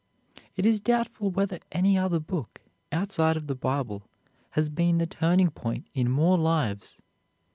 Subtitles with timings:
[0.55, 2.61] It is doubtful whether any other book,
[2.91, 4.09] outside of the Bible,
[4.57, 6.99] has been the turning point in more lives.